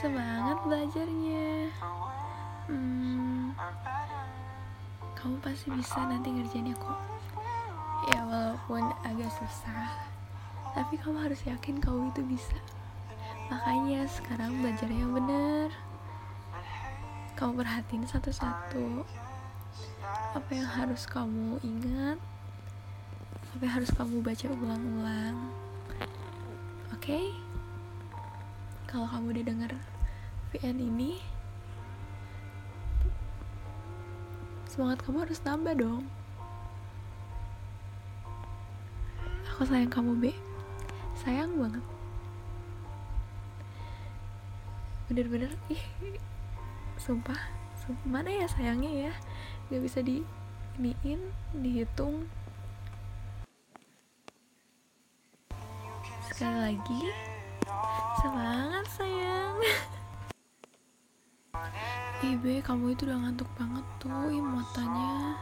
[0.00, 1.68] semangat belajarnya.
[2.72, 3.52] Hmm,
[5.12, 6.96] kamu pasti bisa nanti ngerjainnya kok.
[8.08, 9.92] Ya walaupun agak susah
[10.72, 12.56] tapi kamu harus yakin kamu itu bisa.
[13.52, 15.68] Makanya sekarang belajar yang benar.
[17.36, 19.04] Kamu perhatiin satu-satu
[20.32, 22.16] apa yang harus kamu ingat
[23.52, 25.36] apa yang harus kamu baca ulang-ulang.
[26.88, 27.04] Oke?
[27.04, 27.26] Okay?
[28.90, 29.72] kalau kamu udah denger
[30.50, 31.22] VN ini
[34.66, 36.02] semangat kamu harus nambah dong.
[39.46, 40.32] Aku sayang kamu be.
[41.22, 41.84] Sayang banget.
[45.06, 45.82] Bener-bener ih
[46.98, 47.38] sumpah,
[48.02, 49.12] mana ya sayangnya ya?
[49.70, 50.26] Nggak bisa di
[50.82, 51.30] iniin
[51.62, 52.26] dihitung.
[56.26, 57.02] Sekali lagi
[58.18, 59.54] semangat sayang
[62.20, 64.12] Ibe kamu itu udah ngantuk banget tuh
[64.44, 65.40] matanya.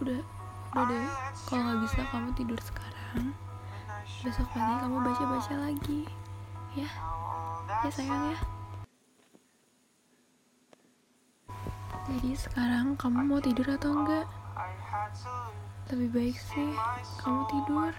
[0.00, 0.16] Udah
[0.72, 1.08] udah deh.
[1.44, 3.36] Kalau nggak bisa kamu tidur sekarang.
[4.24, 6.08] Besok pagi kamu baca-baca lagi.
[6.72, 6.88] Ya?
[7.84, 8.38] Ya sayang ya.
[12.08, 14.24] Jadi sekarang kamu mau tidur atau enggak
[15.92, 16.72] lebih baik sih
[17.20, 17.92] kamu tidur.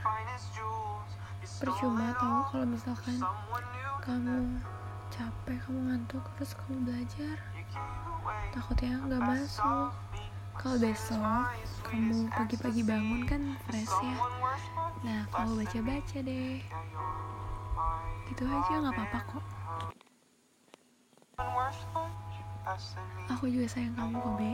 [1.62, 3.22] Percuma tahu kalau misalkan
[4.02, 4.58] kamu
[5.14, 7.55] capek kamu ngantuk terus kamu belajar
[8.56, 9.92] takutnya nggak masuk.
[10.56, 11.22] Kalau besok
[11.86, 14.18] kamu pagi-pagi bangun kan fresh ya.
[15.04, 16.64] Nah kamu baca-baca deh.
[18.32, 19.46] Gitu aja nggak apa-apa kok.
[23.36, 24.54] Aku juga sayang kamu kok be.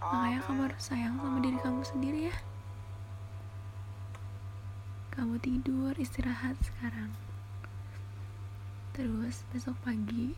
[0.00, 2.36] Makanya kamu harus sayang sama diri kamu sendiri ya.
[5.12, 7.10] Kamu tidur istirahat sekarang.
[8.96, 10.32] Terus besok pagi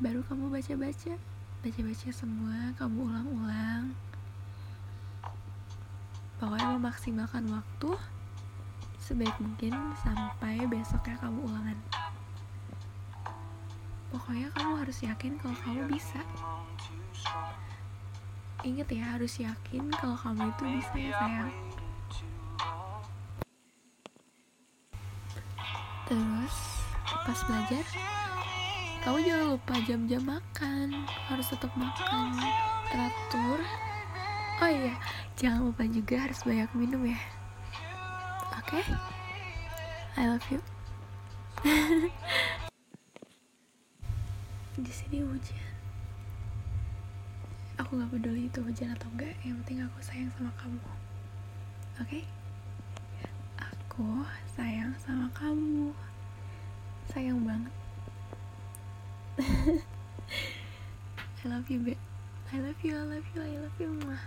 [0.00, 1.12] baru kamu baca-baca.
[1.60, 3.92] Baca-baca semua kamu ulang-ulang.
[6.40, 8.00] Pokoknya memaksimalkan waktu
[8.96, 11.78] sebaik mungkin sampai besoknya kamu ulangan.
[14.08, 16.24] Pokoknya kamu harus yakin kalau kamu bisa.
[18.64, 21.52] Inget ya harus yakin kalau kamu itu bisa ya sayang.
[26.08, 26.56] Terus
[27.04, 27.84] pas belajar
[29.00, 31.08] kamu jangan lupa jam-jam makan.
[31.32, 32.36] Harus tetap makan.
[32.92, 33.60] Teratur.
[34.60, 34.92] Oh iya
[35.40, 37.16] jangan lupa juga harus banyak minum ya.
[38.60, 38.76] Oke?
[38.76, 38.84] Okay?
[40.20, 40.60] I love you.
[44.84, 45.64] Di sini hujan.
[47.80, 50.76] Aku nggak peduli itu hujan atau enggak yang penting aku sayang sama kamu.
[52.04, 52.20] Oke?
[52.20, 52.24] Okay?
[53.56, 54.20] aku
[54.52, 55.88] sayang sama kamu.
[57.08, 57.79] Sayang banget
[59.40, 59.82] I
[61.48, 61.96] love you babe.
[62.52, 64.20] I love you I love you I love you mah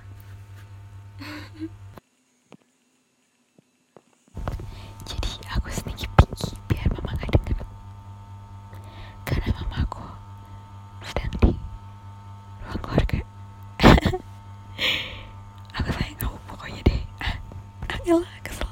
[5.09, 7.61] jadi aku sneaky pinky biar mama gak denger.
[9.23, 10.01] Karena mamaku
[11.05, 11.53] sedang di
[12.65, 13.19] ruang keluarga.
[15.77, 17.01] Aku sayang kamu pokoknya deh.
[17.21, 17.37] Ah,
[17.93, 18.65] ah kesel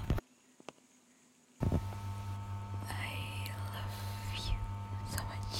[2.89, 3.13] I
[3.73, 3.97] love
[4.45, 4.57] you
[5.07, 5.57] so much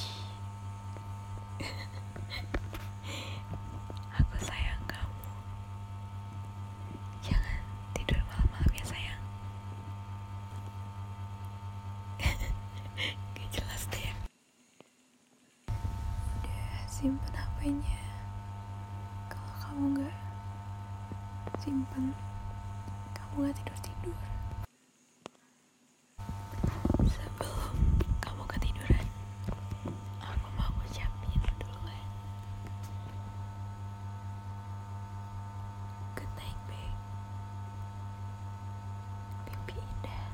[4.11, 5.29] aku sayang kamu
[7.25, 7.57] jangan
[7.95, 9.21] tidur malam-malam ya sayang
[13.35, 14.11] gak jelas deh
[17.01, 17.97] simpen HP-nya
[19.25, 20.17] kalau kamu nggak
[21.57, 22.13] simpen
[23.17, 24.17] kamu nggak tidur tidur
[27.09, 27.73] sebelum
[28.22, 29.06] kamu ketiduran
[30.22, 32.06] aku mau ngucapin duluan
[36.13, 36.94] good night babe
[39.50, 40.25] mimpi indah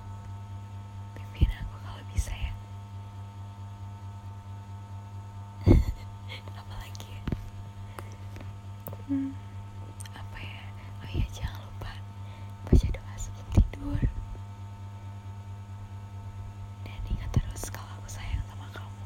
[1.16, 2.51] pimpin aku kalau bisa ya
[6.57, 7.21] apalagi ya
[9.07, 9.31] hmm,
[10.15, 10.63] apa ya
[11.04, 11.92] oh iya jangan lupa
[12.68, 14.01] baca doa sebelum tidur
[16.83, 19.04] dan ingat terus kalau aku sayang sama kamu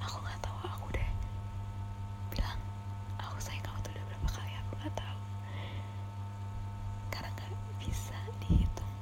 [0.00, 1.10] aku nggak tahu aku udah
[2.32, 2.58] bilang
[3.20, 5.18] aku sayang kamu tuh udah berapa kali aku nggak tahu
[7.12, 8.94] karena nggak bisa dihitung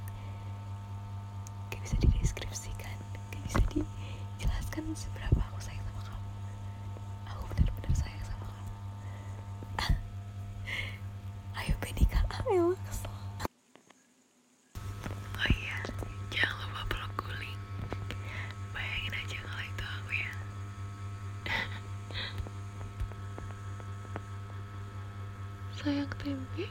[1.71, 2.99] gak bisa dideskripsikan
[3.31, 6.27] gak bisa dijelaskan seberapa aku sayang sama kamu
[7.31, 8.75] aku benar-benar sayang sama kamu
[11.59, 13.13] ayo Benika ayo kesel
[15.37, 15.77] oh iya
[16.31, 17.61] jangan lupa peluk guling
[18.73, 20.33] bayangin aja kalau itu aku ya
[25.89, 26.69] sayang tempe